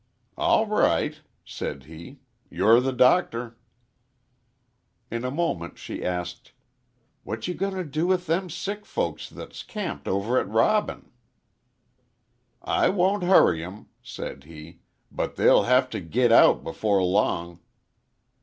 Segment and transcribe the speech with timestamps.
[0.35, 3.59] "All right," said he, "you're the doctor."
[5.11, 6.53] In a moment she asked,
[7.23, 11.11] "What you goin' t' do with them sick folks that's camped over at Robin?"
[12.63, 14.79] "I won't hurry 'em," said he;
[15.11, 17.59] "but they'll have t' git out before long."